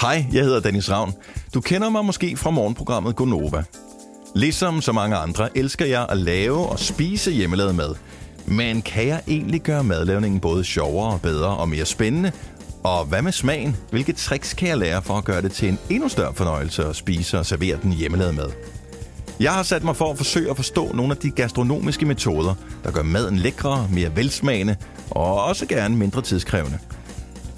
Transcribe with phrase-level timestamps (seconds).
[0.00, 1.12] Hej, jeg hedder Dennis Ravn.
[1.54, 3.62] Du kender mig måske fra morgenprogrammet Gonova.
[4.34, 7.94] Ligesom så mange andre elsker jeg at lave og spise hjemmelavet mad.
[8.46, 12.32] Men kan jeg egentlig gøre madlavningen både sjovere, bedre og mere spændende?
[12.84, 13.76] Og hvad med smagen?
[13.90, 16.96] Hvilke tricks kan jeg lære for at gøre det til en endnu større fornøjelse at
[16.96, 18.50] spise og servere den hjemmelavet mad?
[19.40, 22.54] Jeg har sat mig for at forsøge at forstå nogle af de gastronomiske metoder,
[22.84, 24.76] der gør maden lækrere, mere velsmagende
[25.10, 26.78] og også gerne mindre tidskrævende.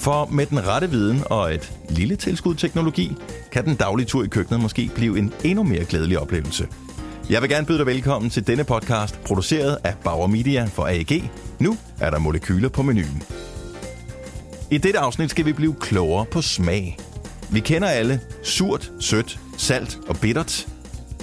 [0.00, 3.16] For med den rette viden og et lille tilskud teknologi,
[3.52, 6.68] kan den daglige tur i køkkenet måske blive en endnu mere glædelig oplevelse.
[7.30, 11.30] Jeg vil gerne byde dig velkommen til denne podcast, produceret af Bauer Media for AEG.
[11.58, 13.22] Nu er der molekyler på menuen.
[14.70, 16.98] I dette afsnit skal vi blive klogere på smag.
[17.50, 20.66] Vi kender alle surt, sødt, salt og bittert.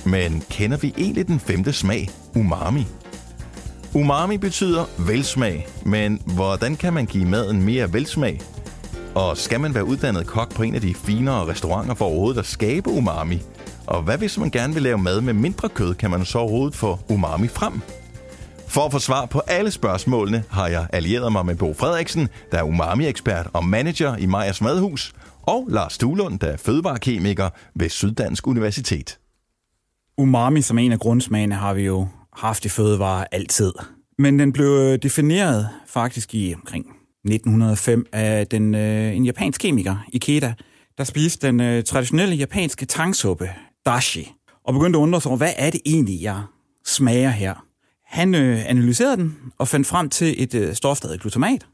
[0.06, 2.86] Men kender vi egentlig den femte smag, umami?
[3.94, 8.42] Umami betyder velsmag, men hvordan kan man give maden mere velsmag?
[9.18, 12.46] Og skal man være uddannet kok på en af de finere restauranter for overhovedet at
[12.46, 13.42] skabe umami?
[13.88, 16.76] Og hvad hvis man gerne vil lave mad med mindre kød, kan man så overhovedet
[16.76, 17.82] få umami frem?
[18.68, 22.58] For at få svar på alle spørgsmålene har jeg allieret mig med Bo Frederiksen, der
[22.58, 28.48] er umami-ekspert og manager i Majers Madhus, og Lars Thulund, der er fødevarekemiker ved Syddansk
[28.48, 29.20] Universitet.
[30.18, 33.74] Umami som en af grundsmagene har vi jo haft i fødevarer altid.
[34.18, 36.97] Men den blev defineret faktisk i omkring
[37.28, 40.54] 1905 af den, øh, en japansk kemiker, Ikeda,
[40.98, 43.50] der spiste den øh, traditionelle japanske tangsuppe,
[43.86, 44.32] dashi,
[44.64, 46.42] og begyndte at undre sig over, hvad er det egentlig, jeg
[46.86, 47.66] smager her?
[48.06, 51.66] Han øh, analyserede den og fandt frem til et øh, stof, der hedder glutamat.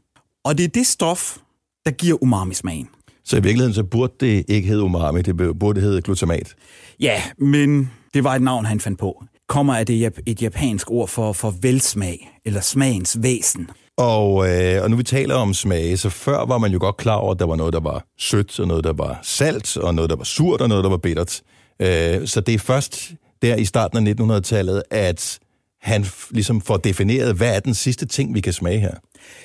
[0.44, 1.36] Og det er det stof,
[1.84, 2.88] der giver umami-smagen.
[3.24, 6.54] Så i virkeligheden så burde det ikke hedde umami, det burde hedde glutamat?
[7.00, 9.24] Ja, men det var et navn, han fandt på.
[9.48, 13.70] Kommer af det et japansk ord for, for velsmag, eller smagens væsen.
[13.96, 17.16] Og, øh, og nu vi taler om smage, så før var man jo godt klar
[17.16, 20.10] over, at der var noget, der var sødt, og noget, der var salt, og noget,
[20.10, 21.42] der var surt, og noget, der var bittert.
[21.80, 25.38] Øh, så det er først der i starten af 1900-tallet, at
[25.82, 28.94] han ligesom får defineret, hvad er den sidste ting, vi kan smage her?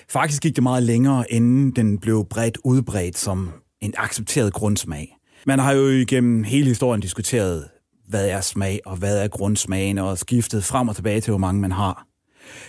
[0.09, 3.51] Faktisk gik det meget længere, inden den blev bredt udbredt som
[3.81, 5.15] en accepteret grundsmag.
[5.45, 7.67] Man har jo igennem hele historien diskuteret,
[8.07, 11.61] hvad er smag, og hvad er grundsmagen, og skiftet frem og tilbage til, hvor mange
[11.61, 12.08] man har.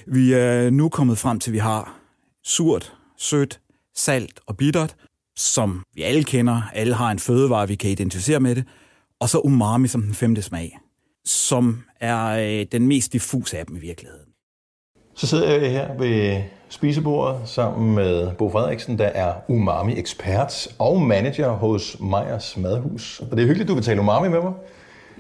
[0.07, 2.01] Vi er nu kommet frem til, at vi har
[2.45, 3.61] surt, sødt,
[3.97, 4.95] salt og bittert,
[5.37, 6.63] som vi alle kender.
[6.75, 8.65] Alle har en fødevare, vi kan identificere med det.
[9.21, 10.79] Og så umami som den femte smag,
[11.25, 14.27] som er øh, den mest diffuse af dem i virkeligheden.
[15.15, 21.51] Så sidder jeg her ved spisebordet sammen med Bo Frederiksen, der er umami-ekspert og manager
[21.51, 23.21] hos Meyers Madhus.
[23.31, 24.53] Og det er hyggeligt, du vil tale umami med mig.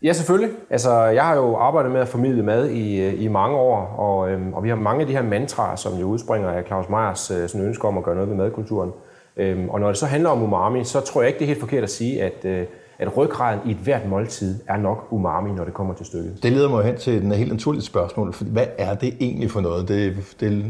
[0.02, 0.50] Ja, selvfølgelig.
[0.70, 4.30] Altså, jeg har jo arbejdet med at formidle mad i, øh, i mange år, og,
[4.30, 7.30] øhm, og vi har mange af de her mantraer, som jo udspringer af Claus Meyers
[7.30, 8.90] øh, sådan ønske om at gøre noget ved madkulturen.
[9.36, 11.60] Øhm, og når det så handler om umami, så tror jeg ikke, det er helt
[11.60, 12.66] forkert at sige, at, øh,
[12.98, 16.38] at ryggraden i et hvert måltid er nok umami, når det kommer til stykket.
[16.42, 18.32] Det leder mig hen til en helt naturligt spørgsmål.
[18.32, 19.88] For hvad er det egentlig for noget?
[19.88, 20.64] Det, det,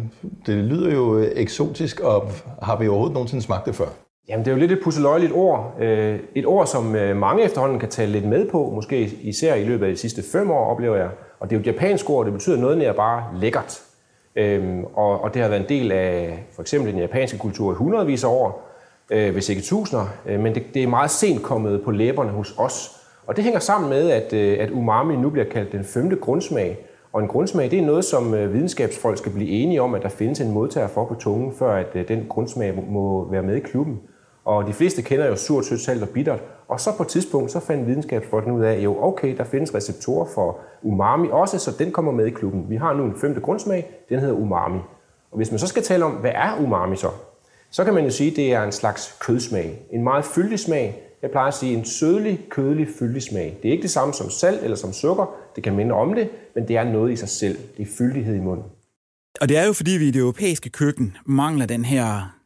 [0.46, 2.22] det lyder jo eksotisk, og
[2.62, 3.86] har vi overhovedet nogensinde smagt det før?
[4.30, 5.76] Jamen, det er jo lidt et pusseløjeligt ord.
[5.80, 9.64] Øh, et ord, som øh, mange efterhånden kan tale lidt med på, måske især i
[9.64, 11.08] løbet af de sidste fem år, oplever jeg.
[11.40, 13.82] Og det er jo et japansk ord, det betyder noget nær bare lækkert.
[14.36, 17.74] Øhm, og, og det har været en del af for eksempel den japanske kultur i
[17.74, 18.70] hundredvis af år,
[19.10, 20.06] øh, hvis ikke tusinder,
[20.38, 22.90] men det, det er meget sent kommet på læberne hos os.
[23.26, 26.78] Og det hænger sammen med, at, at umami nu bliver kaldt den femte grundsmag.
[27.12, 30.40] Og en grundsmag, det er noget, som videnskabsfolk skal blive enige om, at der findes
[30.40, 34.00] en modtager for på tungen, før at den grundsmag må være med i klubben.
[34.44, 36.40] Og de fleste kender jo surt, sødt, salt og bittert.
[36.68, 40.26] Og så på et tidspunkt, så fandt videnskabsfolkene ud af, jo okay, der findes receptorer
[40.34, 42.66] for umami også, så den kommer med i klubben.
[42.68, 44.78] Vi har nu en femte grundsmag, den hedder umami.
[45.30, 47.10] Og hvis man så skal tale om, hvad er umami så?
[47.70, 49.82] Så kan man jo sige, at det er en slags kødsmag.
[49.90, 51.02] En meget fyldig smag.
[51.22, 53.58] Jeg plejer at sige en sødlig, kødelig, fyldig smag.
[53.62, 55.34] Det er ikke det samme som salt eller som sukker.
[55.56, 57.58] Det kan minde om det, men det er noget i sig selv.
[57.76, 58.64] Det er fyldighed i munden.
[59.40, 62.36] Og det er jo fordi, vi i det europæiske køkken mangler den her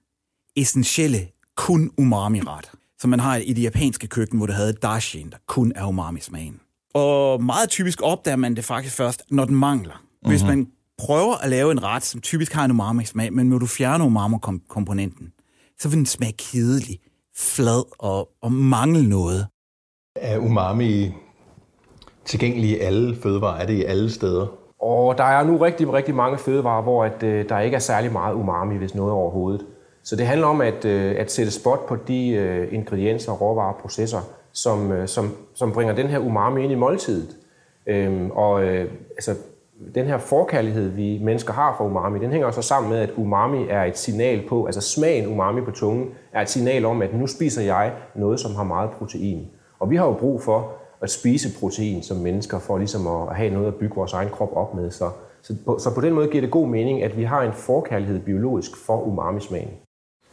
[0.57, 1.19] essentielle
[1.57, 2.71] kun umami-ret.
[2.99, 6.61] Som man har i det japanske køkken, hvor det havde dashin, der kun er umami-smagen.
[6.95, 10.03] Og meget typisk opdager man det faktisk først, når den mangler.
[10.27, 10.59] Hvis mm-hmm.
[10.59, 10.69] man
[10.99, 15.33] prøver at lave en ret, som typisk har en umami-smag, men når du fjerner umami-komponenten,
[15.81, 16.99] så vil den smage kedelig,
[17.37, 19.47] flad og, og mangle noget.
[20.17, 21.13] Er umami
[22.25, 23.61] tilgængelig i alle fødevarer?
[23.61, 24.47] Er det i alle steder?
[24.79, 28.13] Og der er nu rigtig, rigtig mange fødevarer, hvor at, øh, der ikke er særlig
[28.13, 29.67] meget umami, hvis noget overhovedet.
[30.05, 33.81] Så det handler om at, øh, at sætte spot på de øh, ingredienser, råvarer og
[33.81, 34.21] processer,
[34.53, 37.37] som, øh, som, som bringer den her umami ind i måltidet.
[37.87, 39.35] Øhm, og øh, altså,
[39.95, 43.67] den her forkærlighed, vi mennesker har for umami, den hænger også sammen med, at umami
[43.71, 47.27] er et signal på, altså smagen umami på tungen, er et signal om, at nu
[47.27, 49.47] spiser jeg noget, som har meget protein.
[49.79, 53.51] Og vi har jo brug for at spise protein som mennesker, for ligesom at have
[53.51, 54.91] noget at bygge vores egen krop op med.
[54.91, 55.11] Så,
[55.43, 58.21] så, på, så på den måde giver det god mening, at vi har en forkærlighed
[58.21, 59.84] biologisk for umami-smagen.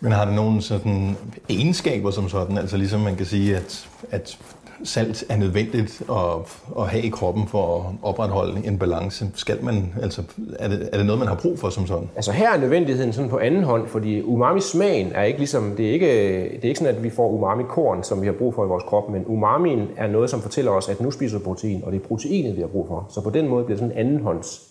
[0.01, 1.17] Men har det nogle sådan
[1.49, 2.57] egenskaber som sådan?
[2.57, 4.39] Altså ligesom man kan sige, at, at
[4.83, 9.25] salt er nødvendigt at, at have i kroppen for at opretholde en balance.
[9.35, 10.23] Skal man, altså,
[10.59, 12.09] er, det, er det noget, man har brug for som sådan?
[12.15, 15.93] Altså her er nødvendigheden sådan på anden hånd, fordi umami-smagen er ikke ligesom, det er
[15.93, 16.07] ikke,
[16.43, 18.83] det er ikke sådan, at vi får umami-korn, som vi har brug for i vores
[18.83, 22.01] krop, men umamien er noget, som fortæller os, at nu spiser vi protein, og det
[22.03, 23.07] er proteinet, vi har brug for.
[23.09, 24.61] Så på den måde bliver det sådan en andenhånds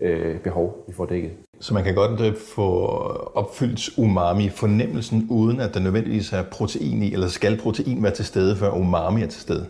[0.00, 1.30] øh, behov, vi får dækket.
[1.60, 2.86] Så man kan godt øh, få
[3.34, 8.56] opfyldt umami-fornemmelsen, uden at der nødvendigvis er protein i, eller skal protein være til stede,
[8.56, 9.66] før umami er til stede?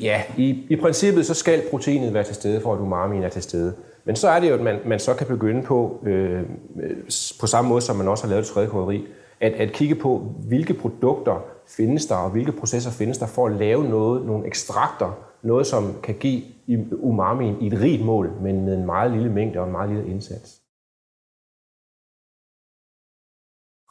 [0.00, 3.42] Ja, i, i princippet så skal proteinet være til stede, for at umamien er til
[3.42, 3.74] stede.
[4.04, 6.44] Men så er det jo, at man, man så kan begynde på, øh, øh
[7.40, 9.06] på samme måde som man også har lavet det tredje krydderi,
[9.40, 13.52] at, at kigge på, hvilke produkter findes der, og hvilke processer findes der for at
[13.52, 16.42] lave noget, nogle ekstrakter, noget som kan give
[16.92, 20.10] umamien i et rigt mål, men med en meget lille mængde og en meget lille
[20.10, 20.57] indsats.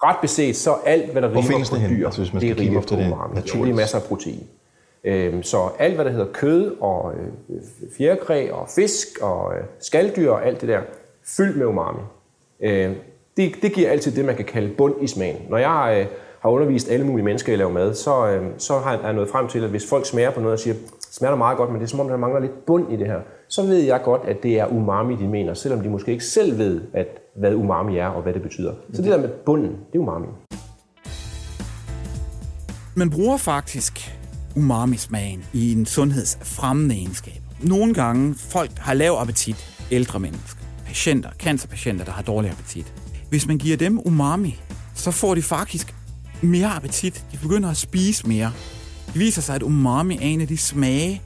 [0.03, 2.59] Ret beset, så alt, hvad der rimer på det dyr, altså, hvis man skal det
[2.59, 3.35] rimer efter på det umami.
[3.35, 3.65] Naturligt?
[3.65, 4.44] det er masser af protein.
[5.03, 7.13] Øhm, Så alt, hvad der hedder kød og
[7.49, 7.61] øh,
[7.97, 10.79] fjerkræ og fisk og øh, skalddyr og alt det der,
[11.38, 11.99] fyldt med umami.
[12.59, 12.91] Øh,
[13.38, 15.38] Det, det giver altid det, man kan kalde bund i smagen.
[15.49, 16.07] Når jeg øh,
[16.39, 19.29] har undervist alle mulige mennesker i at lave mad, så, øh, så har jeg nået
[19.29, 20.75] frem til, at hvis folk smager på noget og siger,
[21.11, 23.19] smager meget godt, men det er som om, der mangler lidt bund i det her,
[23.47, 26.57] så ved jeg godt, at det er umami, de mener, selvom de måske ikke selv
[26.57, 27.07] ved, at,
[27.38, 28.74] hvad umami er og hvad det betyder.
[28.94, 30.28] Så det der med bunden, det er umami.
[32.95, 34.18] Man bruger faktisk
[34.56, 37.42] umami-smagen i en sundhedsfremmende egenskab.
[37.62, 42.94] Nogle gange folk har lav appetit, ældre mennesker, patienter, cancerpatienter, der har dårlig appetit.
[43.30, 44.60] Hvis man giver dem umami,
[44.95, 45.95] så får de faktisk
[46.42, 47.25] mere appetit.
[47.31, 48.51] De begynder at spise mere.
[49.07, 51.22] Det viser sig, at umami er en af de smage,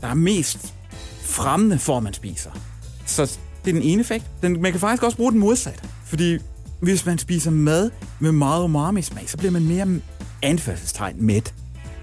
[0.00, 0.74] der er mest
[1.20, 2.50] fremmende for, at man spiser.
[3.06, 3.38] Så
[3.68, 4.24] det er den ene effekt.
[4.42, 5.84] Den, man kan faktisk også bruge den modsat.
[6.04, 6.38] Fordi
[6.80, 10.00] hvis man spiser mad med meget umami-smag, så bliver man mere
[10.42, 11.54] anførselstegn mæt.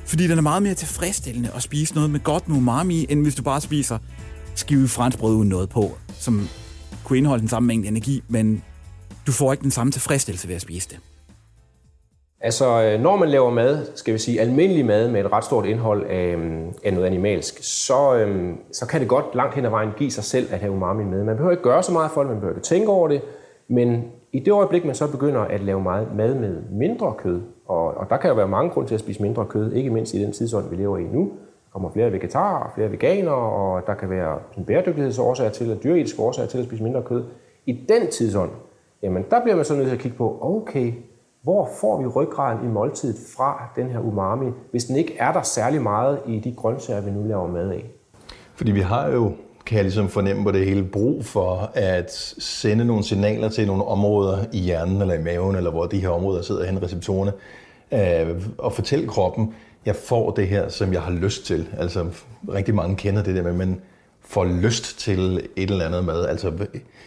[0.06, 3.36] Fordi den er meget mere tilfredsstillende at spise noget med godt med umami, end hvis
[3.36, 3.98] du bare spiser
[4.56, 6.48] skive franskbrød uden noget på, som
[7.04, 8.64] kunne indeholde den samme mængde energi, men
[9.28, 11.00] du får ikke den samme tilfredsstillelse ved at spise det.
[12.46, 15.66] Altså, øh, når man laver mad, skal vi sige almindelig mad med et ret stort
[15.66, 19.70] indhold af, øh, af noget animalsk, så, øhm, så kan det godt langt hen ad
[19.70, 21.24] vejen give sig selv at have umami med.
[21.24, 23.22] Man behøver ikke gøre så meget for det, man behøver ikke tænke over det,
[23.68, 27.98] men i det øjeblik, man så begynder at lave meget mad med mindre kød, og,
[27.98, 30.24] og der kan jo være mange grunde til at spise mindre kød, ikke mindst i
[30.24, 31.20] den tidsånd, vi lever i nu.
[31.22, 36.22] Der kommer flere vegetarer, flere veganere, og der kan være en bæredygtighedsårsager til, og dyretiske
[36.22, 37.24] årsager til at spise mindre kød.
[37.66, 38.50] I den tidsånd,
[39.02, 40.94] jamen der bliver man så nødt til at kigge på, okay,
[41.46, 45.42] hvor får vi ryggraden i måltidet fra den her umami, hvis den ikke er der
[45.42, 47.86] særlig meget i de grøntsager, vi nu laver mad af?
[48.56, 49.32] Fordi vi har jo,
[49.66, 53.86] kan jeg ligesom fornemme på det hele, brug for at sende nogle signaler til nogle
[53.86, 57.32] områder i hjernen eller i maven, eller hvor de her områder sidder hen, receptorerne,
[57.92, 59.54] øh, og fortælle kroppen,
[59.86, 61.68] jeg får det her, som jeg har lyst til.
[61.78, 62.06] Altså
[62.54, 63.82] rigtig mange kender det der med, men
[64.22, 66.26] får lyst til et eller andet mad.
[66.26, 66.52] Altså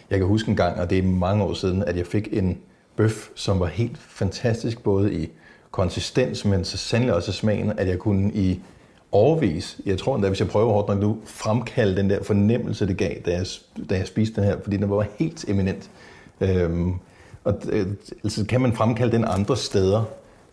[0.09, 2.57] jeg kan huske en gang, og det er mange år siden, at jeg fik en
[2.99, 5.29] bøf, som var helt fantastisk, både i
[5.71, 8.61] konsistens, men så sandelig også i smagen, at jeg kunne i
[9.11, 12.97] overvis, jeg tror endda, hvis jeg prøver hårdt nok nu, fremkalde den der fornemmelse, det
[12.97, 13.45] gav, da jeg,
[13.89, 15.89] da jeg spiste den her, fordi den var helt eminent.
[16.41, 16.93] Øhm,
[17.43, 17.87] og øh,
[18.23, 20.03] altså, kan man fremkalde den andre steder,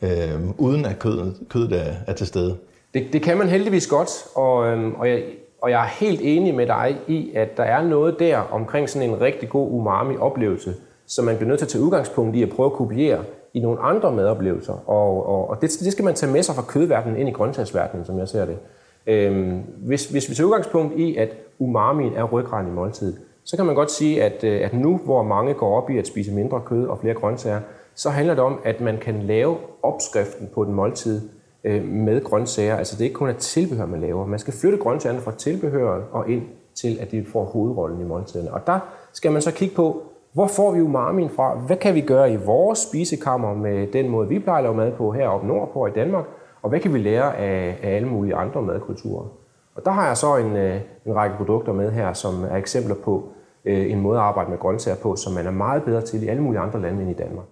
[0.02, 2.56] øhm, uden at kødet, kødet er, er til stede?
[2.94, 5.22] Det, det kan man heldigvis godt, og, øhm, og, jeg,
[5.62, 9.10] og jeg er helt enig med dig i, at der er noget der omkring sådan
[9.10, 10.74] en rigtig god umami-oplevelse,
[11.06, 13.80] som man bliver nødt til at tage udgangspunkt i at prøve at kopiere i nogle
[13.80, 14.90] andre madoplevelser.
[14.90, 18.06] Og, og, og det, det skal man tage med sig fra kødverdenen ind i grøntsagsverdenen,
[18.06, 18.58] som jeg ser det.
[19.06, 23.66] Øhm, hvis, hvis vi tager udgangspunkt i, at umamien er ryggraden i måltidet, så kan
[23.66, 26.60] man godt sige, at, øh, at nu, hvor mange går op i at spise mindre
[26.66, 27.60] kød og flere grøntsager,
[27.94, 31.20] så handler det om, at man kan lave opskriften på den måltid
[31.64, 32.76] øh, med grøntsager.
[32.76, 34.26] Altså det er ikke kun et tilbehør, man laver.
[34.26, 36.42] Man skal flytte grøntsagerne fra tilbehøret og ind
[36.74, 38.52] til, at de får hovedrollen i måltiderne.
[38.52, 38.78] Og der
[39.12, 40.02] skal man så kigge på,
[40.36, 41.58] hvor får vi umamien fra?
[41.58, 44.92] Hvad kan vi gøre i vores spisekammer med den måde, vi plejer at lave mad
[44.92, 46.24] på heroppe nordpå i Danmark?
[46.62, 49.28] Og hvad kan vi lære af, af alle mulige andre madkulturer?
[49.74, 52.94] Og der har jeg så en, øh, en række produkter med her, som er eksempler
[52.94, 53.28] på
[53.64, 56.26] øh, en måde at arbejde med grøntsager på, som man er meget bedre til i
[56.26, 57.46] alle mulige andre lande end i Danmark.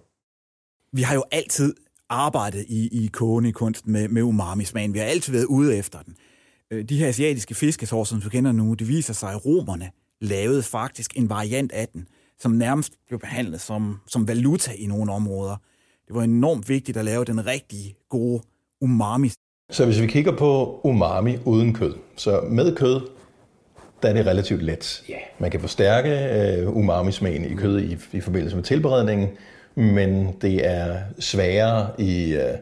[0.91, 1.75] Vi har jo altid
[2.09, 4.93] arbejdet i, i kogende kunst med, med umami-smagen.
[4.93, 6.15] Vi har altid været ude efter den.
[6.71, 9.89] Øh, de her asiatiske fiskesår, som du kender nu, det viser sig, at romerne
[10.21, 12.07] lavede faktisk en variant af den,
[12.39, 15.55] som nærmest blev behandlet som, som valuta i nogle områder.
[16.07, 18.41] Det var enormt vigtigt at lave den rigtige, gode
[18.81, 19.31] umami.
[19.71, 23.01] Så hvis vi kigger på umami uden kød, så med kød,
[24.03, 25.03] der er det relativt let.
[25.39, 29.27] Man kan forstærke uh, umami-smagen i kød i, i forbindelse med tilberedningen,
[29.75, 32.59] men det er sværere i, uh,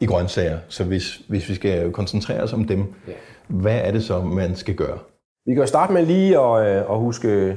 [0.00, 0.58] i grøntsager.
[0.68, 2.94] Så hvis, hvis vi skal koncentrere os om dem,
[3.46, 4.98] hvad er det så, man skal gøre?
[5.46, 7.56] Vi kan jo starte med lige at, øh, at huske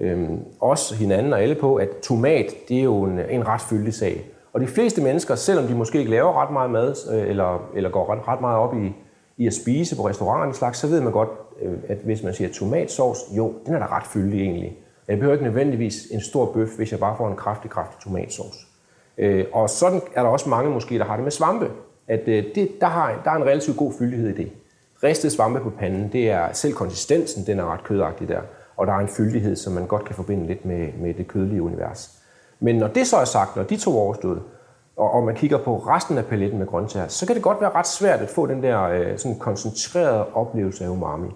[0.00, 0.28] øh,
[0.60, 4.24] os, hinanden og alle på, at tomat, det er jo en, en ret fyldig sag.
[4.52, 7.90] Og de fleste mennesker, selvom de måske ikke laver ret meget mad, øh, eller, eller
[7.90, 8.92] går ret, ret meget op i,
[9.36, 11.28] i at spise på restauranten slags, så ved man godt,
[11.62, 14.78] øh, at hvis man siger tomatsovs, jo, den er da ret fyldig egentlig.
[15.08, 18.66] Jeg behøver ikke nødvendigvis en stor bøf, hvis jeg bare får en kraftig, kraftig tomatsovs.
[19.18, 21.70] Øh, og sådan er der også mange måske, der har det med svampe.
[22.08, 24.52] At øh, det, der, har, der er en relativt god fyldighed i det.
[25.02, 28.40] Ristet svampe på panden, det er selv konsistensen, den er ret kødagtig der.
[28.80, 31.62] Og der er en fyldighed, som man godt kan forbinde lidt med, med det kødelige
[31.62, 32.10] univers.
[32.60, 34.42] Men når det så er sagt, når de to er overstået,
[34.96, 37.70] og, og man kigger på resten af paletten med grøntsager, så kan det godt være
[37.70, 41.28] ret svært at få den der øh, sådan koncentrerede oplevelse af umami.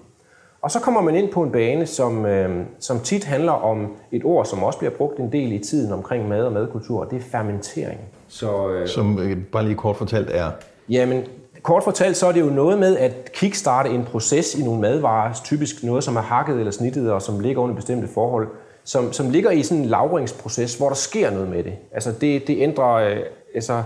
[0.62, 4.24] Og så kommer man ind på en bane, som, øh, som tit handler om et
[4.24, 7.16] ord, som også bliver brugt en del i tiden omkring mad og madkultur, og det
[7.16, 8.00] er fermentering.
[8.28, 10.50] Så, øh, Som øh, bare lige kort fortalt er,
[10.88, 11.24] Jamen,
[11.64, 15.34] kort fortalt, så er det jo noget med at kickstarte en proces i nogle madvarer,
[15.44, 18.48] typisk noget, som er hakket eller snittet, og som ligger under bestemte forhold,
[18.84, 21.72] som, som ligger i sådan en lavringsproces, hvor der sker noget med det.
[21.92, 23.16] Altså, det, det ændrer øh,
[23.54, 23.82] altså,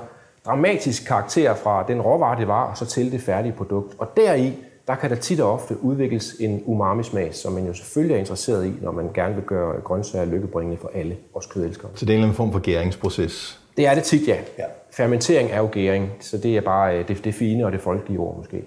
[0.46, 3.94] dramatisk karakter fra den råvare, det var, og så til det færdige produkt.
[3.98, 4.54] Og deri,
[4.86, 8.66] der kan der tit og ofte udvikles en umami-smag, som man jo selvfølgelig er interesseret
[8.66, 11.90] i, når man gerne vil gøre grøntsager lykkebringende for alle os kødelskere.
[11.94, 13.60] så det er en eller anden form for gæringsproces.
[13.78, 14.36] Det er det tit, ja.
[14.58, 14.64] Ja.
[14.92, 18.18] Fermentering er jo gæring, så det er bare øh, det, det fine og det folkelige
[18.18, 18.64] ord måske.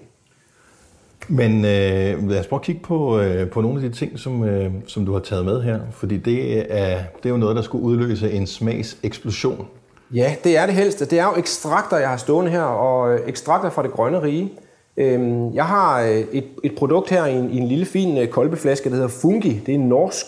[1.28, 4.44] Men øh, lad os prøve at kigge på, øh, på nogle af de ting, som,
[4.44, 5.80] øh, som du har taget med her.
[5.90, 9.66] Fordi det er, det er jo noget, der skulle udløse en smagseksplosion.
[10.14, 11.00] Ja, det er det helst.
[11.10, 14.52] Det er jo ekstrakter, jeg har stående her, og øh, ekstrakter fra det grønne rige.
[14.96, 18.28] Øhm, Jeg har øh, et, et produkt her i en, i en lille fin øh,
[18.28, 19.62] kolbeflaske, der hedder Fungi.
[19.66, 20.26] Det er norsk.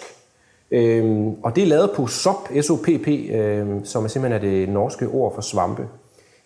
[0.70, 5.06] Øhm, Og det er lavet på SOP, S-O-P-P, øhm, som er simpelthen er det norske
[5.08, 5.88] ord for svampe.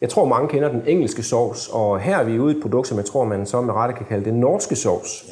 [0.00, 2.88] Jeg tror, mange kender den engelske sovs, og her er vi ude i et produkt,
[2.88, 5.24] som jeg tror, man så med rette kan kalde det norske sovs.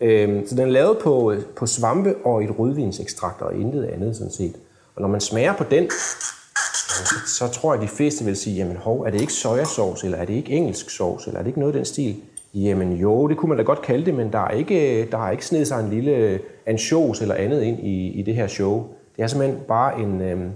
[0.00, 0.06] Ja.
[0.06, 4.32] Øhm, så den er lavet på, på svampe og et rødvinsekstrakt og intet andet sådan
[4.32, 4.56] set.
[4.96, 8.56] Og når man smager på den, så, så tror jeg, at de fleste vil sige,
[8.56, 11.48] jamen hov, er det ikke sojasauce, eller er det ikke engelsk sovs, eller er det
[11.48, 12.16] ikke noget af den stil?
[12.54, 15.30] Jamen jo, det kunne man da godt kalde det, men der er ikke, der har
[15.30, 18.86] ikke snedet sig en lille ansjos eller andet ind i, i det her show.
[19.16, 20.50] Det er simpelthen bare en, øhm,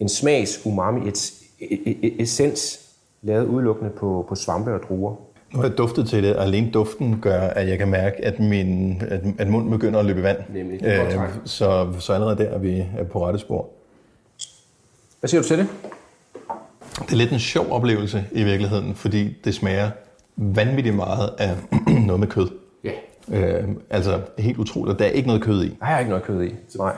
[0.00, 2.80] en smags umami, et, et, et essens,
[3.22, 5.14] lavet udelukkende på, på svampe og druer.
[5.52, 8.40] Nu har jeg duftet til det, og alene duften gør, at jeg kan mærke, at,
[8.40, 10.38] min, at, at munden begynder at løbe i vand.
[10.54, 11.30] Nemlig, det er tegn.
[11.44, 13.68] så, så allerede der er vi er på rette spor.
[15.20, 15.66] Hvad siger du til det?
[16.98, 19.90] Det er lidt en sjov oplevelse i virkeligheden, fordi det smager
[20.38, 21.50] vanvittigt meget af
[22.06, 22.48] noget med kød.
[22.84, 22.90] Ja.
[23.32, 25.76] Øh, altså helt utroligt, der er ikke noget kød i.
[25.80, 26.54] Der er ikke noget kød i.
[26.78, 26.92] Nej.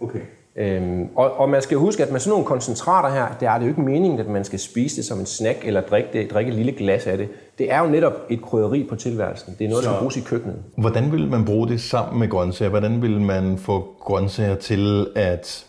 [0.00, 0.20] Okay.
[0.56, 3.64] Øhm, og, og man skal huske, at med sådan nogle koncentrater her, der er det
[3.64, 6.48] jo ikke meningen, at man skal spise det som en snack eller drikke, det, drikke
[6.50, 7.28] et lille glas af det.
[7.58, 9.54] Det er jo netop et krydderi på tilværelsen.
[9.58, 10.56] Det er noget, der Så- skal bruges i køkkenet.
[10.76, 12.70] Hvordan vil man bruge det sammen med grøntsager?
[12.70, 15.66] Hvordan vil man få grøntsager til at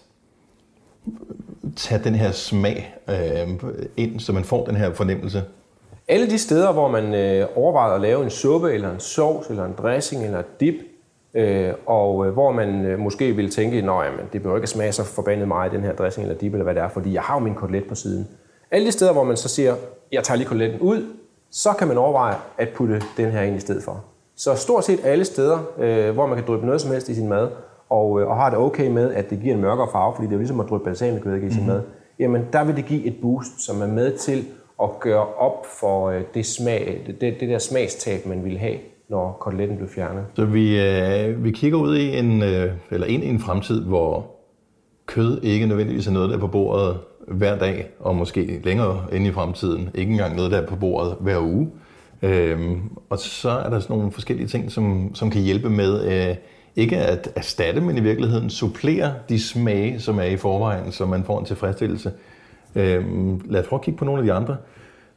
[1.75, 3.47] tage den her smag øh,
[3.97, 5.43] ind, så man får den her fornemmelse?
[6.07, 9.65] Alle de steder, hvor man øh, overvejer at lave en suppe, eller en sovs, eller
[9.65, 10.75] en dressing, eller et dip,
[11.33, 14.91] øh, og øh, hvor man øh, måske vil tænke, at det behøver ikke at smage
[14.91, 17.35] så forbandet meget, den her dressing eller dip, eller hvad det er, fordi jeg har
[17.35, 18.27] jo min kotelet på siden.
[18.71, 19.75] Alle de steder, hvor man så siger,
[20.11, 21.05] jeg tager lige koteletten ud,
[21.51, 24.03] så kan man overveje at putte den her ind i stedet for.
[24.35, 27.29] Så stort set alle steder, øh, hvor man kan dryppe noget som helst i sin
[27.29, 27.49] mad,
[27.89, 30.31] og, øh, og har det okay med, at det giver en mørkere farve, fordi det
[30.31, 31.81] er jo ligesom at dryppe balsamicoeddike i sin mad,
[32.19, 34.45] jamen der vil det give et boost, som er med til
[34.81, 38.77] at gøre op for øh, det, smag, det, det der smagstab, man ville have,
[39.09, 40.25] når koteletten blev fjernet.
[40.35, 44.31] Så vi, øh, vi kigger ud i en, øh, eller ind i en fremtid, hvor
[45.05, 49.27] kød ikke nødvendigvis er noget, der er på bordet hver dag, og måske længere ind
[49.27, 49.89] i fremtiden.
[49.95, 51.69] Ikke engang noget, der er på bordet hver uge.
[52.21, 56.35] Øhm, og så er der sådan nogle forskellige ting, som, som kan hjælpe med øh,
[56.75, 61.23] ikke at erstatte, men i virkeligheden supplere de smage, som er i forvejen, så man
[61.23, 62.11] får en tilfredsstillelse.
[62.75, 64.57] Øhm, lad os prøve at kigge på nogle af de andre.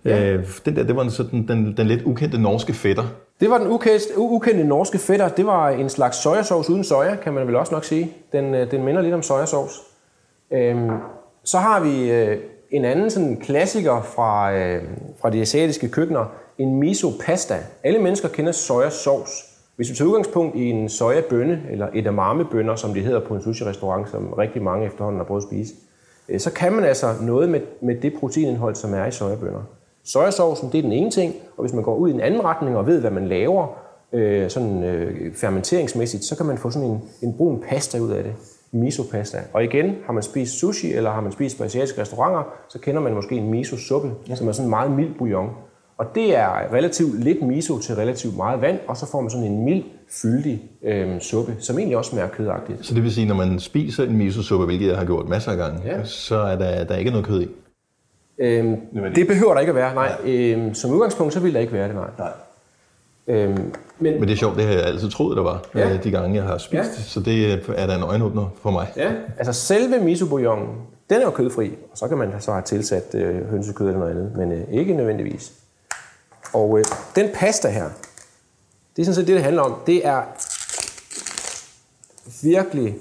[0.04, 0.32] Ja.
[0.32, 3.04] Øh, den der, det var sådan den, den lidt ukendte norske fætter.
[3.40, 5.28] Det var den ukendte, ukendte norske fætter.
[5.28, 8.12] Det var en slags sojasauce uden soja, kan man vel også nok sige.
[8.32, 9.80] Den, øh, den minder lidt om sojasauce.
[10.50, 10.90] Øhm,
[11.44, 12.38] så har vi øh,
[12.70, 14.82] en anden sådan klassiker fra, øh,
[15.20, 16.24] fra de asiatiske køkkener.
[16.58, 17.56] En miso pasta.
[17.84, 19.32] Alle mennesker kender sojasauce.
[19.76, 24.10] Hvis vi tager udgangspunkt i en sojabønne, eller edamamebønner, som de hedder på en sushi-restaurant,
[24.10, 25.95] som rigtig mange efterhånden har prøvet at spise, øh,
[26.38, 29.62] så kan man altså noget med, med det proteinindhold, som er i sojabønner.
[30.04, 32.76] Sojasaucen, det er den ene ting, og hvis man går ud i en anden retning
[32.76, 33.66] og ved, hvad man laver,
[34.12, 38.22] øh, sådan øh, fermenteringsmæssigt, så kan man få sådan en, en brun pasta ud af
[38.22, 38.32] det.
[38.72, 39.38] Miso-pasta.
[39.52, 43.00] Og igen, har man spist sushi, eller har man spist på asiatiske restauranter, så kender
[43.00, 44.34] man måske en miso-suppe, ja.
[44.34, 45.50] som er sådan en meget mild bouillon.
[45.98, 49.46] Og det er relativt lidt miso til relativt meget vand, og så får man sådan
[49.46, 52.86] en mild, fyldig øh, suppe, som egentlig også smager kødagtigt.
[52.86, 55.56] Så det vil sige, når man spiser en miso-suppe, hvilket jeg har gjort masser af
[55.56, 56.04] gange, ja.
[56.04, 57.48] så er der, der er ikke noget kød i?
[58.38, 58.76] Øhm,
[59.14, 60.12] det behøver der ikke at være, nej.
[60.24, 60.32] nej.
[60.32, 62.10] Øhm, som udgangspunkt, så vil der ikke være det, nej.
[62.18, 62.32] nej.
[63.26, 65.94] Øhm, men, men det er sjovt, det har jeg altid troet, der var, ja.
[65.94, 67.02] Øh, de gange jeg har spist ja.
[67.02, 68.86] så det er da en øjenåbner for mig.
[68.96, 70.68] Ja, altså selve miso bouillon,
[71.10, 74.10] den er jo kødfri, og så kan man så have tilsat øh, hønsekød eller noget
[74.10, 75.52] andet, men øh, ikke nødvendigvis.
[76.52, 76.84] Og øh,
[77.16, 77.88] den pasta her,
[78.96, 79.74] det er sådan set det, det handler om.
[79.86, 80.22] Det er
[82.42, 82.94] virkelig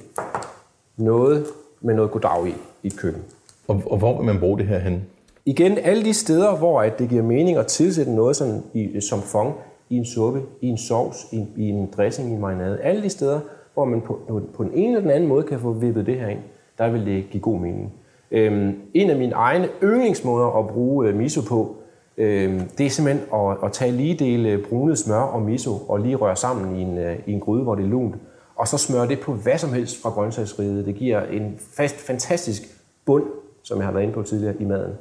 [0.97, 1.45] noget
[1.81, 3.23] med noget goddag i, i et køkken.
[3.67, 5.03] Og, og hvor vil man bruge det her hen?
[5.45, 9.21] Igen, alle de steder, hvor at det giver mening at tilsætte noget sådan i, som
[9.21, 9.53] fong,
[9.89, 12.81] i en suppe, i en sovs, i en, i en dressing, i en marinade.
[12.81, 13.39] Alle de steder,
[13.73, 14.19] hvor man på,
[14.55, 16.39] på den ene eller den anden måde kan få vippet det her ind,
[16.77, 17.93] der vil det give god mening.
[18.31, 21.75] Øhm, en af mine egne yndlingsmåder at bruge øh, miso på,
[22.17, 26.15] øhm, det er simpelthen at, at tage lige dele brunet smør og miso og lige
[26.15, 28.15] røre sammen i en, øh, i en gryde, hvor det er lunt.
[28.55, 30.85] Og så smøre det på hvad som helst fra grøntsagsriget.
[30.85, 32.61] Det giver en fast, fantastisk
[33.05, 33.23] bund,
[33.63, 34.93] som jeg har været inde på tidligere i maden.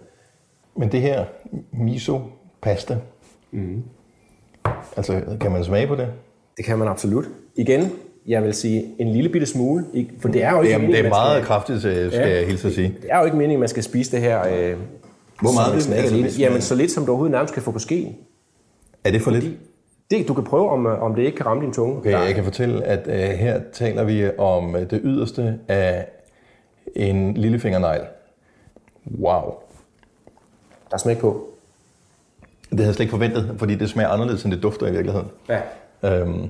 [0.77, 1.25] Men det her
[1.73, 2.97] miso-pasta,
[3.51, 3.83] mm.
[4.97, 6.09] Altså, kan man smage på det?
[6.57, 7.25] Det kan man absolut.
[7.57, 7.93] Igen,
[8.27, 9.85] jeg vil sige en lille bitte smule,
[10.21, 12.47] for det er jo ikke Jamen, meningen, det er meget skal, kraftigt, skal ja, jeg
[12.47, 12.95] hilse at sige.
[13.03, 14.71] Det er jo ikke meningen, at man skal spise det her.
[14.71, 14.77] Øh,
[15.41, 16.39] Hvor meget det altså, lidt.
[16.39, 18.17] Jamen, så lidt som du overhovedet nærmest kan få på skeen.
[19.05, 19.45] Er det for lidt?
[20.11, 21.99] Det, du kan prøve, om, øh, om det ikke kan ramme din tunge.
[21.99, 26.07] Okay, jeg kan fortælle, at uh, her taler vi om uh, det yderste af
[26.97, 28.03] en lille fingernegl.
[29.21, 29.55] Wow.
[30.91, 31.49] Der er smæk på.
[32.71, 35.29] Det havde jeg slet ikke forventet, fordi det smager anderledes, end det dufter i virkeligheden.
[35.49, 35.61] Ja.
[36.03, 36.49] Øhm,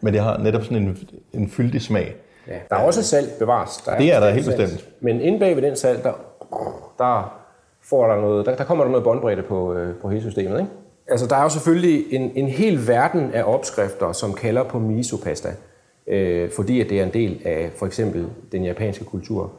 [0.00, 0.98] men det har netop sådan en,
[1.32, 2.16] en fyldig smag.
[2.48, 3.76] Ja, der er også salt bevares.
[3.76, 4.88] Der er det er der helt bestemt.
[5.00, 6.12] Men inde bag ved den salt, der,
[6.98, 7.45] der,
[7.90, 10.58] får der, noget, der, der kommer der noget båndbredde på, øh, på hele systemet.
[10.58, 10.70] Ikke?
[11.08, 15.48] Altså, der er jo selvfølgelig en, en hel verden af opskrifter, som kalder på miso-pasta,
[16.06, 19.52] øh, fordi at det er en del af for eksempel den japanske kultur.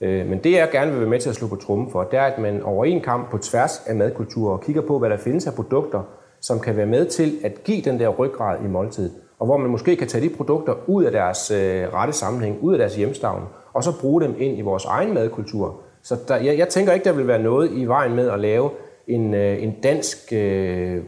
[0.00, 2.18] Øh, men det, jeg gerne vil være med til at slå på trummen for, det
[2.18, 5.46] er, at man over en kamp på tværs af madkulturer kigger på, hvad der findes
[5.46, 6.02] af produkter,
[6.40, 9.70] som kan være med til at give den der ryggrad i måltid, og hvor man
[9.70, 13.42] måske kan tage de produkter ud af deres øh, rette sammenhæng, ud af deres hjemstavn,
[13.72, 15.81] og så bruge dem ind i vores egen madkultur.
[16.02, 18.70] Så der, jeg, jeg tænker ikke, der vil være noget i vejen med at lave
[19.06, 21.02] en, øh, en dansk øh,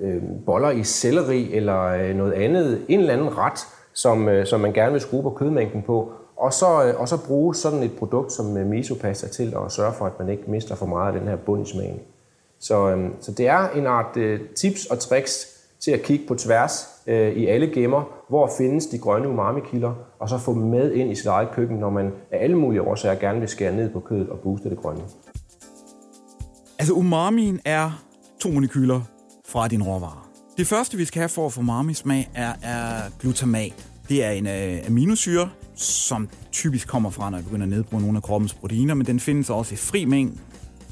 [0.00, 3.58] øh, boller i selleri eller øh, noget andet, en eller anden ret,
[3.92, 7.26] som, øh, som man gerne vil skrue på kødmængden på, og så, øh, og så
[7.26, 10.74] bruge sådan et produkt som øh, misopasta til at sørge for, at man ikke mister
[10.74, 12.00] for meget af den her bund i smagen.
[12.60, 16.34] Så, øh, så det er en art øh, tips og tricks til at kigge på
[16.34, 20.92] tværs Øh, i alle gemmer, hvor findes de grønne umami-kilder, og så få dem med
[20.92, 23.90] ind i sit eget køkken, når man af alle mulige årsager gerne vil skære ned
[23.92, 25.02] på kødet og booste det grønne.
[26.78, 28.04] Altså umamien er
[28.40, 29.00] to molekyler
[29.48, 30.30] fra din råvarer.
[30.56, 33.88] Det første, vi skal have for at få umami-smag, er, er glutamat.
[34.08, 38.16] Det er en øh, aminosyre, som typisk kommer fra, når vi begynder at nedbryde nogle
[38.16, 40.38] af kroppens proteiner, men den findes også i fri mængde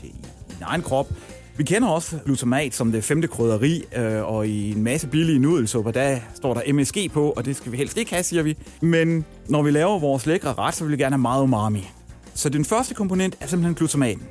[0.03, 0.07] i
[0.49, 1.07] din egen krop.
[1.57, 5.91] Vi kender også glutamat som det femte krydderi, øh, og i en masse billige nudelsupper,
[5.91, 8.57] der står der MSG på, og det skal vi helst ikke have, siger vi.
[8.81, 11.89] Men når vi laver vores lækre ret, så vil vi gerne have meget umami.
[12.35, 14.23] Så den første komponent er simpelthen glutamaten.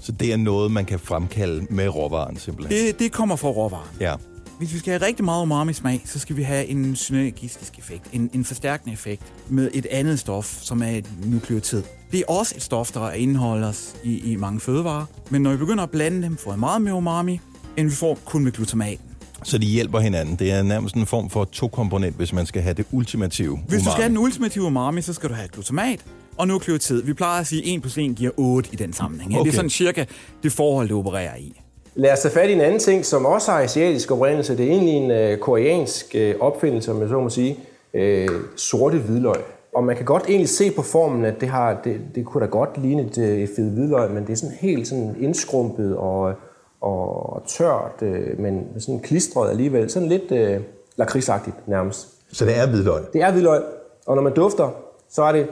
[0.00, 2.86] Så det er noget, man kan fremkalde med råvaren simpelthen?
[2.86, 3.88] Det, det kommer fra råvaren.
[4.00, 4.14] Ja.
[4.58, 8.30] Hvis vi skal have rigtig meget umami-smag, så skal vi have en synergistisk effekt, en,
[8.34, 11.82] en forstærkende effekt med et andet stof, som er et nukleotid.
[12.12, 15.56] Det er også et stof, der indeholder os i, i mange fødevarer, men når vi
[15.56, 17.40] begynder at blande dem, får vi meget mere umami,
[17.76, 19.04] end vi får kun med glutamaten.
[19.44, 20.36] Så de hjælper hinanden.
[20.36, 23.66] Det er nærmest en form for to-komponent, hvis man skal have det ultimative umami.
[23.68, 26.04] Hvis du skal have den ultimative umami, så skal du have glutamat
[26.36, 27.02] og nukleotid.
[27.02, 29.34] Vi plejer at sige, at 1 plus 1 giver 8 i den sammenhæng.
[29.34, 29.44] Okay.
[29.44, 30.04] Det er sådan cirka
[30.42, 31.60] det forhold, det opererer i.
[31.98, 34.56] Lad os tage fat i en anden ting, som også har asiatisk oprindelse.
[34.56, 37.58] Det er egentlig en øh, koreansk øh, opfindelse, om jeg så må sige.
[37.94, 39.36] Øh, sorte hvidløg.
[39.74, 42.50] Og man kan godt egentlig se på formen, at det, har, det, det kunne da
[42.50, 46.32] godt ligne et, øh, et fedt hvidløg, men det er sådan helt sådan indskrumpet og,
[46.80, 49.90] og, og tørt, øh, men sådan klistret alligevel.
[49.90, 50.60] Sådan lidt øh,
[50.96, 52.08] lakridsagtigt nærmest.
[52.32, 53.02] Så det er hvidløg?
[53.12, 53.62] Det er hvidløg.
[54.06, 54.70] Og når man dufter,
[55.10, 55.46] så er det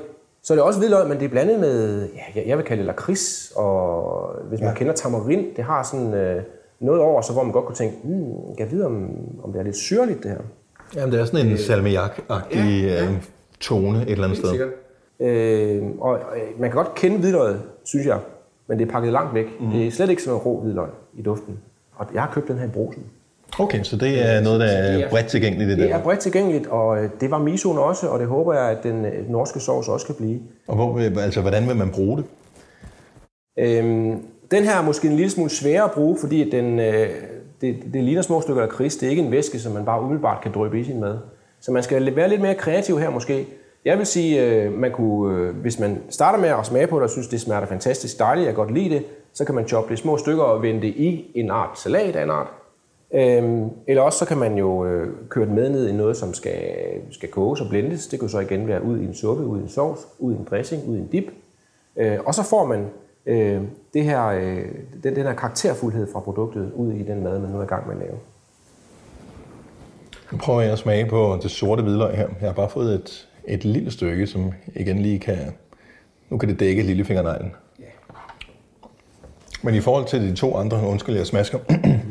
[0.46, 2.87] så er det også hvidløg, men det er blandet med, ja, jeg vil kalde det
[2.87, 4.74] lakrids, og hvis man ja.
[4.74, 6.42] kender tamarind, det har sådan øh,
[6.80, 9.11] noget over sig, hvor man godt kunne tænke, hmm, jeg ved om,
[9.44, 10.38] om det er lidt syrligt det her.
[10.96, 13.09] Jamen, det er sådan en salmiak-agtig ja, ja.
[13.61, 14.50] tone et eller andet sted.
[14.50, 14.68] Sikkert.
[15.20, 16.20] Øh, og, og
[16.59, 18.18] man kan godt kende hvidløget, synes jeg,
[18.66, 19.46] men det er pakket langt væk.
[19.61, 19.70] Mm.
[19.70, 21.59] Det er slet ikke sådan en rå hvidløg i duften.
[21.94, 23.02] Og jeg har købt den her i brusen.
[23.59, 25.70] Okay, så det er noget, der er bredt tilgængeligt?
[25.70, 28.70] Det, det er bredt tilgængeligt, og øh, det var misoen også, og det håber jeg,
[28.70, 30.40] at den øh, norske sovs også kan blive.
[30.68, 32.24] Og hvor, altså, hvordan vil man bruge det?
[33.59, 37.09] Øhm, den her er måske en lille smule sværere at bruge, fordi den, øh,
[37.61, 38.96] det, det ligner små stykker af kris.
[38.96, 41.18] Det er ikke en væske, som man bare umiddelbart kan drøbe i sin mad.
[41.61, 43.46] Så man skal være lidt mere kreativ her måske.
[43.85, 47.02] Jeg vil sige, øh, man kunne, øh, hvis man starter med at smage på det
[47.02, 49.04] og synes, det smager fantastisk dejligt, jeg godt lide det,
[49.35, 52.16] så kan man choppe det i små stykker og vende det i en art salat
[52.16, 52.46] af en art.
[53.14, 56.35] Øhm, eller også så kan man jo øh, køre det med ned i noget, som
[56.35, 56.61] skal,
[57.11, 58.07] skal koges og blendes.
[58.07, 60.37] Det kan så igen være ud i en suppe, ud i en sovs, ud i
[60.37, 61.25] en dressing, ud i en dip.
[61.97, 62.87] Øh, og så får man
[63.27, 63.62] øh,
[63.95, 64.64] det her, øh,
[65.03, 67.87] den, den her karakterfuldhed fra produktet ud i den mad, man nu er i gang
[67.87, 68.19] med at lave.
[70.33, 72.29] Nu prøver jeg at smage på det sorte hvidløg her.
[72.40, 75.38] Jeg har bare fået et, et lille stykke, som igen lige kan...
[76.31, 77.53] Nu kan det dække lillefingerneglen.
[77.81, 77.90] Yeah.
[79.62, 81.59] Men i forhold til de to andre, undskyld, jeg smasker,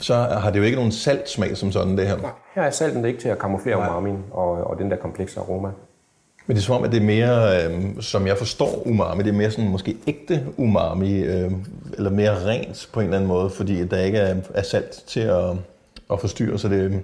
[0.00, 2.16] så har det jo ikke nogen salt smag som sådan, det her.
[2.16, 5.68] Nej, her er salten ikke til at kamuflere umami og, og den der komplekse aroma.
[6.46, 9.28] Men det er som om, at det er mere, øh, som jeg forstår umami, det
[9.28, 11.52] er mere sådan måske ægte umami, øh,
[11.96, 15.20] eller mere rent på en eller anden måde, fordi der ikke er, er salt til
[15.20, 15.50] at,
[16.12, 17.02] at forstyrre, så det,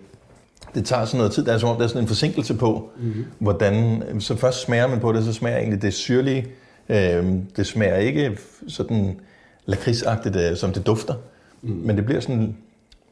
[0.74, 1.44] det tager sådan noget tid.
[1.44, 3.24] Der er som om, der er sådan en forsinkelse på, mm-hmm.
[3.38, 6.46] hvordan, så først smager man på det, så smager egentlig det syrlige,
[6.88, 7.26] øh,
[7.56, 9.20] det smager ikke sådan
[9.66, 11.14] lakridsagtigt, øh, som det dufter,
[11.62, 11.70] mm.
[11.70, 12.56] men det bliver sådan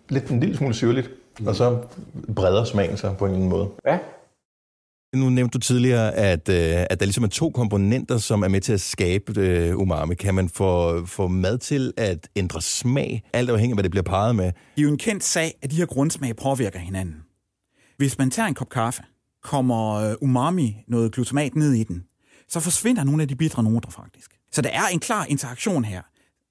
[0.08, 1.46] lidt en lille smule syrligt, mm.
[1.46, 1.78] og så
[2.36, 3.68] breder smagen sig på en eller anden måde.
[3.86, 3.98] Ja,
[5.14, 8.60] nu nævnte du tidligere, at, øh, at der ligesom er to komponenter, som er med
[8.60, 10.14] til at skabe øh, umami.
[10.14, 14.02] Kan man få, få mad til at ændre smag, alt afhængig af, hvad det bliver
[14.02, 14.44] parret med?
[14.44, 17.16] Det er jo en kendt sag, at de her grundsmag påvirker hinanden.
[17.96, 19.02] Hvis man tager en kop kaffe,
[19.42, 22.04] kommer øh, umami, noget glutamat ned i den,
[22.48, 24.30] så forsvinder nogle af de bitre noter faktisk.
[24.52, 26.02] Så der er en klar interaktion her.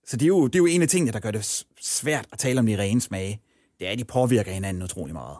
[0.08, 2.40] Så det er jo, det er jo en af tingene, der gør det svært at
[2.40, 3.42] tale om de rene smage.
[3.80, 5.38] Det er, at de påvirker hinanden utrolig meget.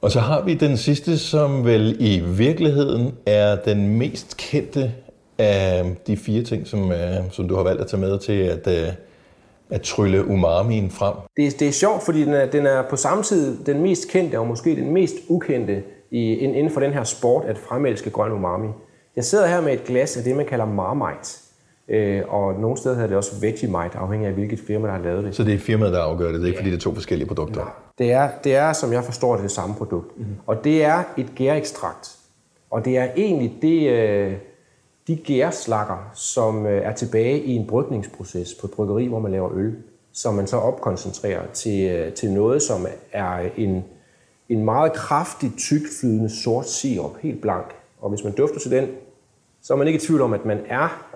[0.00, 4.92] Og så har vi den sidste, som vel i virkeligheden er den mest kendte
[5.38, 6.94] af de fire ting, som, uh,
[7.30, 8.94] som du har valgt at tage med til at, uh,
[9.70, 11.14] at trylle umamien frem.
[11.36, 14.38] Det, det er sjovt, fordi den er, den er på samme tid den mest kendte
[14.38, 18.68] og måske den mest ukendte i, inden for den her sport at fremelske grøn umami.
[19.16, 21.38] Jeg sidder her med et glas af det, man kalder Marmite.
[21.88, 25.24] Øh, og nogle steder hedder det også Vegemite, afhængig af hvilket firma, der har lavet
[25.24, 25.34] det.
[25.34, 26.60] Så det er firmaet, der afgør det, det er ikke ja.
[26.60, 27.60] fordi, det er to forskellige produkter?
[27.60, 27.70] Nej.
[27.98, 30.18] Det er, det er, som jeg forstår det, det samme produkt.
[30.18, 30.36] Mm-hmm.
[30.46, 32.16] Og det er et gærekstrakt.
[32.70, 34.32] Og det er egentlig det, øh,
[35.06, 39.52] de gærslakker, som øh, er tilbage i en brygningsproces på et bryggeri, hvor man laver
[39.54, 39.76] øl,
[40.12, 43.84] som man så opkoncentrerer til, øh, til noget, som er en,
[44.48, 47.66] en meget kraftig, tyk, flydende sort sirup, helt blank.
[48.00, 48.88] Og hvis man dufter til den,
[49.62, 51.11] så er man ikke i tvivl om, at man er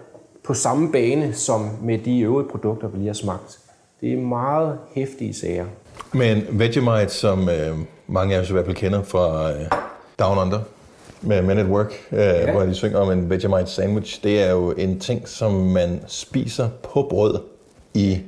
[0.47, 3.59] på samme bane som med de øvrige produkter, vi lige har smagt.
[4.01, 5.67] Det er meget hæftige sager.
[6.13, 9.67] Men Vegemite, som øh, mange af os i hvert fald kender fra øh,
[10.19, 10.61] Down Under,
[11.21, 12.53] med Men at Work, øh, ja.
[12.53, 16.69] hvor de synger om en Vegemite sandwich, det er jo en ting, som man spiser
[16.83, 17.41] på brød
[17.95, 18.19] i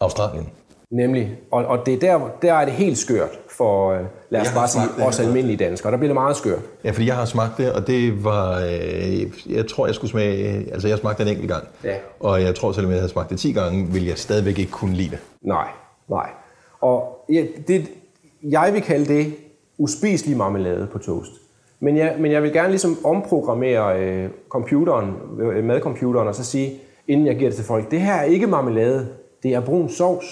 [0.00, 0.48] Australien.
[0.90, 1.36] Nemlig.
[1.50, 4.54] Og, og det er der, der er det helt skørt for, øh, lad os jeg
[4.54, 5.92] bare sige, os almindelige danskere.
[5.92, 6.60] Der bliver det meget skørt.
[6.84, 8.60] Ja, fordi jeg har smagt det, og det var...
[8.60, 10.72] Øh, jeg tror, jeg skulle smage...
[10.72, 11.68] Altså, jeg smagte det en enkelt gang.
[11.84, 11.94] Ja.
[12.20, 14.94] Og jeg tror, selvom jeg havde smagt det 10 gange, ville jeg stadigvæk ikke kunne
[14.94, 15.18] lide det.
[15.42, 15.68] Nej,
[16.08, 16.30] nej.
[16.80, 17.88] Og ja, det,
[18.42, 19.34] jeg vil kalde det
[19.78, 21.32] uspiselig marmelade på toast.
[21.80, 26.80] Men jeg, men jeg vil gerne ligesom omprogrammere øh, computeren, øh, madcomputeren, og så sige,
[27.08, 29.08] inden jeg giver det til folk, det her er ikke marmelade,
[29.42, 30.26] det er brun sovs.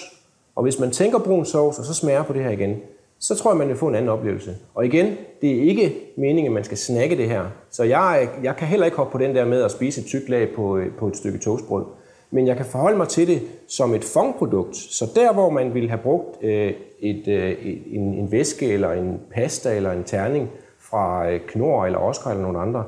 [0.55, 2.75] Og hvis man tænker brun sovs, og så smager på det her igen,
[3.21, 4.55] så tror jeg, man vil få en anden oplevelse.
[4.73, 7.43] Og igen, det er ikke meningen, at man skal snakke det her.
[7.69, 10.29] Så jeg, jeg kan heller ikke hoppe på den der med at spise et tykt
[10.29, 11.85] lag på, øh, på et stykke toastbrød.
[12.31, 14.75] Men jeg kan forholde mig til det som et fondprodukt.
[14.75, 17.55] Så der, hvor man ville have brugt øh, et, øh,
[17.91, 22.41] en, en væske, eller en pasta, eller en terning fra øh, Knorr eller Oscar eller
[22.41, 22.83] nogen andre,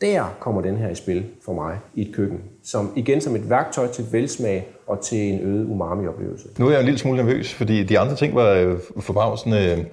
[0.00, 2.40] der kommer den her i spil for mig i et køkken.
[2.64, 6.48] Som, igen som et værktøj til velsmag og til en øget umami-oplevelse.
[6.58, 9.84] Nu er jeg en lille smule nervøs, fordi de andre ting var øh, forbavsende øh,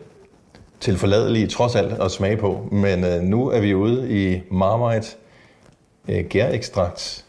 [0.80, 2.68] tilforladelige trods alt at smage på.
[2.72, 5.08] Men øh, nu er vi ude i Marmite
[6.10, 7.26] øh, gærekstrakt.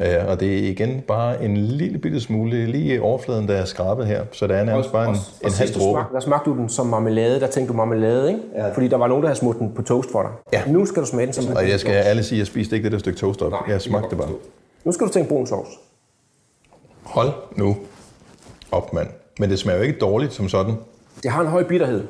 [0.00, 3.64] Øh, og det er igen bare en lille bitte smule lige i overfladen, der er
[3.64, 4.24] skrabet her.
[4.32, 6.00] Så det er nærmest bare en, og, en halv dråbe.
[6.00, 7.40] Smag, der smagte du den som marmelade.
[7.40, 8.40] Der tænkte du marmelade, ikke?
[8.54, 8.72] Ja.
[8.72, 10.30] Fordi der var nogen, der havde smurt den på toast for dig.
[10.52, 10.72] Ja.
[10.72, 12.84] Nu skal du smage den som Og jeg skal ærligt sige, at jeg spiste ikke
[12.84, 13.50] det der stykke toast op.
[13.50, 14.28] Nej, jeg smagte det bare.
[14.84, 15.68] Nu skal du tænke brun sovs.
[17.02, 17.76] Hold nu
[18.72, 19.08] op, mand.
[19.38, 20.74] Men det smager jo ikke dårligt som sådan.
[21.22, 22.06] Det har en høj bitterhed.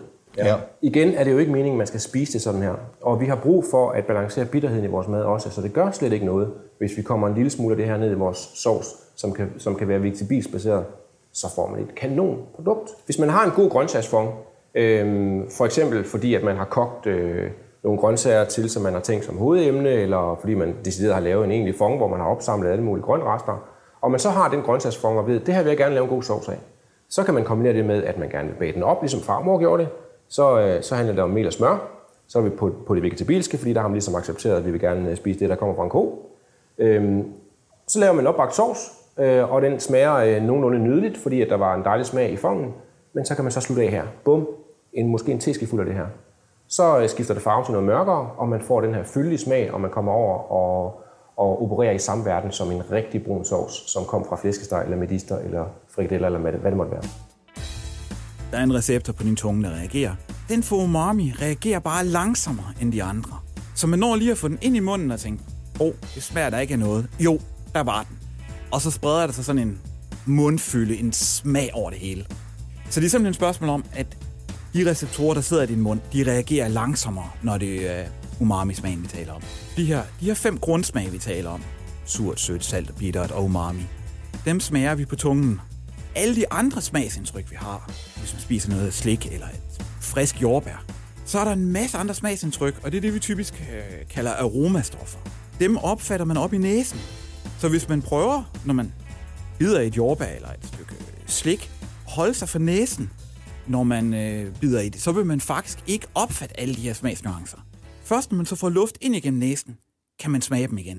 [0.47, 0.57] Ja.
[0.83, 2.75] Igen er det jo ikke meningen, at man skal spise det sådan her.
[3.03, 5.91] Og vi har brug for at balancere bitterheden i vores mad også, så det gør
[5.91, 8.39] slet ikke noget, hvis vi kommer en lille smule af det her ned i vores
[8.55, 10.85] sovs, som kan, som kan være vegetabilsbaseret,
[11.33, 12.91] så får man et kanon produkt.
[13.05, 14.29] Hvis man har en god grøntsagsfond,
[14.75, 17.51] øh, for eksempel fordi at man har kogt øh,
[17.83, 21.45] nogle grøntsager til, som man har tænkt som hovedemne, eller fordi man decideret har lavet
[21.45, 24.63] en egentlig fond, hvor man har opsamlet alle mulige grønrester, og man så har den
[24.63, 26.59] grøntsagsfond og ved, det her vil jeg gerne lave en god sovs af.
[27.09, 29.59] Så kan man kombinere det med, at man gerne vil bage den op, ligesom farmor
[29.59, 29.91] gjorde det.
[30.31, 31.91] Så, øh, så handler det om mel og smør.
[32.29, 34.71] Så er vi på, på det vegetabilske, fordi der har man ligesom accepteret, at vi
[34.71, 36.31] vil gerne øh, spise det, der kommer fra en ko.
[36.79, 37.25] Øhm,
[37.87, 41.49] så laver man en opbagt sovs, øh, og den smager øh, nogenlunde nydeligt, fordi at
[41.49, 42.75] der var en dejlig smag i fongen.
[43.13, 44.05] Men så kan man så slutte af her.
[44.25, 44.49] Bum,
[44.93, 46.07] en, måske en teskefuld af det her.
[46.69, 49.73] Så øh, skifter det farve til noget mørkere, og man får den her fyldige smag,
[49.73, 51.01] og man kommer over og,
[51.37, 54.97] og opererer i samme verden som en rigtig brun sovs, som kom fra flæskesteg, eller
[54.97, 57.03] medister, eller frikadeller, eller hvad det, hvad det måtte være.
[58.51, 60.15] Der er en receptor på din tunge, der reagerer.
[60.49, 63.39] Den for umami reagerer bare langsommere end de andre.
[63.75, 65.43] Så man når lige at få den ind i munden og tænke,
[65.81, 67.09] åh, oh, det smager der ikke af noget.
[67.21, 67.41] Jo,
[67.75, 68.19] der var den.
[68.71, 69.79] Og så spreder der sig sådan en
[70.27, 72.25] mundfylde, en smag over det hele.
[72.91, 74.17] Så det er simpelthen et spørgsmål om, at
[74.75, 78.05] de receptorer, der sidder i din mund, de reagerer langsommere, når det er
[78.41, 79.43] umami-smagen, vi taler om.
[79.77, 81.63] De her, de her fem grundsmag, vi taler om,
[82.05, 83.83] surt, sødt, salt, bittert og umami,
[84.45, 85.61] dem smager vi på tungen.
[86.15, 90.85] Alle de andre smagsindtryk, vi har, hvis man spiser noget slik eller et frisk jordbær,
[91.25, 94.33] så er der en masse andre smagsindtryk, og det er det, vi typisk øh, kalder
[94.33, 95.19] aromastoffer.
[95.61, 96.99] Dem opfatter man op i næsen.
[97.59, 98.93] Så hvis man prøver, når man
[99.59, 100.95] bider i et jordbær eller et stykke
[101.27, 101.71] slik,
[102.07, 103.11] holde sig for næsen,
[103.67, 106.93] når man øh, bider i det, så vil man faktisk ikke opfatte alle de her
[106.93, 107.59] smagsnuancer.
[108.05, 109.77] Først når man så får luft ind igennem næsen,
[110.19, 110.99] kan man smage dem igen.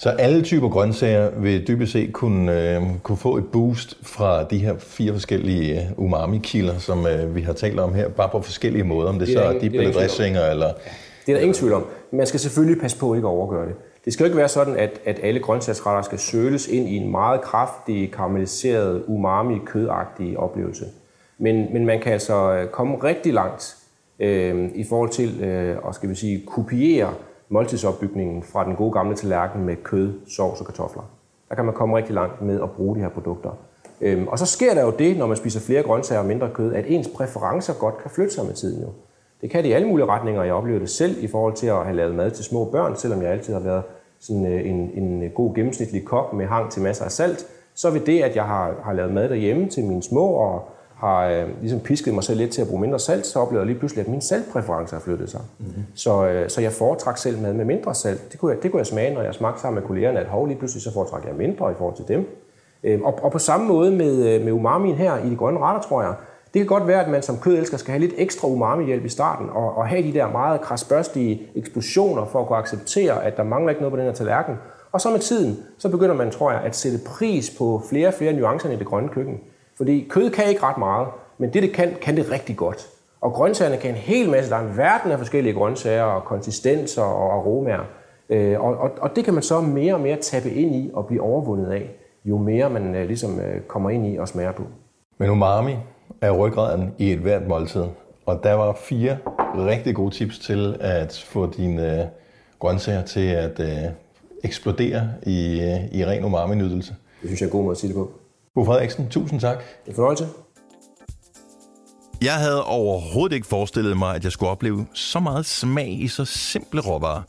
[0.00, 4.58] Så alle typer grøntsager vil dybest set kunne, øh, kunne få et boost fra de
[4.58, 8.84] her fire forskellige øh, umami-kilder, som øh, vi har talt om her, bare på forskellige
[8.84, 9.92] måder, om det, Det er så er ingen- det er om.
[9.94, 10.66] dressinger, eller...
[11.26, 11.84] Det er der ingen tvivl om.
[12.12, 13.74] Man skal selvfølgelig passe på ikke at overgøre det.
[14.04, 17.10] Det skal jo ikke være sådan, at, at alle grøntsagsretter skal søles ind i en
[17.10, 20.84] meget kraftig, karamelliseret, umami-kødagtig oplevelse.
[21.38, 23.76] Men, men man kan altså øh, komme rigtig langt
[24.20, 27.14] øh, i forhold til øh, at skal vi sige, kopiere
[27.48, 31.02] måltidsopbygningen fra den gode gamle tallerken med kød, sovs og kartofler.
[31.48, 33.50] Der kan man komme rigtig langt med at bruge de her produkter.
[34.00, 36.74] Øhm, og så sker der jo det, når man spiser flere grøntsager og mindre kød,
[36.74, 38.88] at ens præferencer godt kan flytte sig med tiden jo.
[39.40, 41.84] Det kan det i alle mulige retninger, jeg oplever det selv i forhold til at
[41.84, 43.82] have lavet mad til små børn, selvom jeg altid har været
[44.20, 47.46] sådan øh, en, en øh, god gennemsnitlig kok med hang til masser af salt.
[47.74, 51.28] Så ved det, at jeg har, har lavet mad derhjemme til mine små og har
[51.28, 53.78] øh, ligesom pisket mig selv lidt til at bruge mindre salt, så oplever jeg lige
[53.78, 55.40] pludselig, at mine saltpræferencer har flyttet sig.
[55.58, 55.84] Mm-hmm.
[55.94, 58.32] Så, øh, så jeg foretræk selv mad med mindre salt.
[58.32, 60.46] Det kunne jeg, det kunne jeg smage, når jeg smagte sammen med kollegerne, at hov,
[60.46, 62.28] lige pludselig så foretræk jeg mindre i forhold til dem.
[62.84, 65.88] Øh, og, og på samme måde med, øh, med umamien her i de grønne retter,
[65.88, 66.14] tror jeg,
[66.54, 69.48] det kan godt være, at man som kødelsker skal have lidt ekstra umami-hjælp i starten,
[69.50, 73.70] og, og have de der meget krasbørstige eksplosioner for at kunne acceptere, at der mangler
[73.70, 74.54] ikke noget på den her tallerken.
[74.92, 78.14] Og så med tiden, så begynder man, tror jeg, at sætte pris på flere og
[78.14, 79.40] flere nuancer i det grønne køkken.
[79.78, 82.86] Fordi kød kan ikke ret meget, men det, det kan, kan det rigtig godt.
[83.20, 84.50] Og grøntsagerne kan en hel masse.
[84.50, 87.84] Der er en verden af forskellige grøntsager og konsistenser og aromaer.
[88.30, 91.06] Øh, og, og, og det kan man så mere og mere tappe ind i og
[91.06, 91.90] blive overvundet af,
[92.24, 94.62] jo mere man øh, ligesom øh, kommer ind i og smager på.
[95.18, 95.76] Men umami
[96.20, 97.84] er ryggraden i et hvert måltid.
[98.26, 99.18] Og der var fire
[99.56, 102.06] rigtig gode tips til at få dine øh,
[102.58, 103.90] grøntsager til at øh,
[104.44, 106.94] eksplodere i, øh, i ren umami-nydelse.
[107.22, 108.10] Det synes jeg er en god måde at sige det på.
[108.58, 109.58] Bo Frederiksen, tusind tak.
[109.58, 110.28] Det er en fornøjelse.
[112.22, 116.24] Jeg havde overhovedet ikke forestillet mig, at jeg skulle opleve så meget smag i så
[116.24, 117.22] simple råvarer.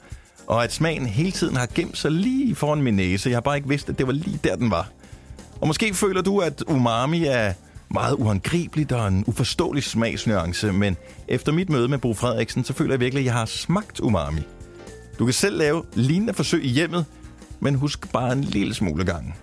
[0.48, 3.30] Og at smagen hele tiden har gemt sig lige foran min næse.
[3.30, 4.90] Jeg har bare ikke vidst, at det var lige der, den var.
[5.62, 7.54] Og måske føler du, at umami er
[7.90, 12.94] meget uhåndgribeligt og en uforståelig smagsnuance, men efter mit møde med Bo Frederiksen, så føler
[12.94, 14.42] jeg virkelig, at jeg har smagt umami.
[15.20, 17.06] Du kan selv lave lignende forsøg i hjemmet,
[17.60, 19.36] men husk bare en lille smule gang.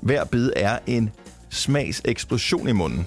[0.00, 1.10] Hver bid er en
[1.50, 3.06] smagseksplosion i munden.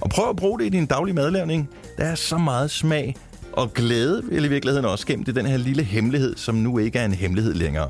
[0.00, 1.68] Og prøv at bruge det i din daglige madlavning.
[1.98, 3.16] Der er så meget smag
[3.52, 6.98] og glæde, eller i virkeligheden også gemt i den her lille hemmelighed, som nu ikke
[6.98, 7.88] er en hemmelighed længere.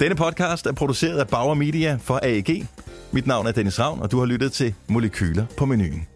[0.00, 2.66] Denne podcast er produceret af Bauer Media for AEG.
[3.12, 6.06] Mit navn er Dennis Ravn, og du har lyttet til Molekyler på menuen.